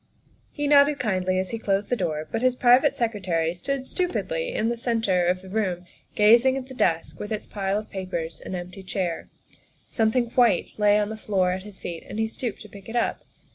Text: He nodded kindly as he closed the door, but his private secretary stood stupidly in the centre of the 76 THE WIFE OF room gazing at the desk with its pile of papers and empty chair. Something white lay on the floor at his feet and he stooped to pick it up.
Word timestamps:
He 0.51 0.65
nodded 0.67 0.97
kindly 0.97 1.37
as 1.37 1.51
he 1.51 1.59
closed 1.59 1.89
the 1.89 1.95
door, 1.95 2.27
but 2.31 2.41
his 2.41 2.55
private 2.55 2.95
secretary 2.95 3.53
stood 3.53 3.85
stupidly 3.85 4.51
in 4.51 4.67
the 4.69 4.75
centre 4.75 5.27
of 5.27 5.43
the 5.43 5.43
76 5.43 5.43
THE 5.43 5.47
WIFE 5.47 5.53
OF 5.53 5.53
room 5.81 5.87
gazing 6.15 6.57
at 6.57 6.65
the 6.65 6.73
desk 6.73 7.19
with 7.19 7.31
its 7.31 7.45
pile 7.45 7.77
of 7.77 7.91
papers 7.91 8.41
and 8.43 8.55
empty 8.55 8.81
chair. 8.81 9.29
Something 9.91 10.31
white 10.31 10.69
lay 10.79 10.97
on 10.97 11.09
the 11.09 11.17
floor 11.17 11.51
at 11.51 11.61
his 11.61 11.79
feet 11.79 12.03
and 12.09 12.17
he 12.17 12.25
stooped 12.25 12.61
to 12.61 12.69
pick 12.69 12.89
it 12.89 12.95
up. 12.95 13.23